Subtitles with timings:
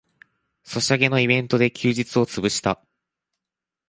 [0.63, 2.83] ソシャゲのイベントで休日をつぶした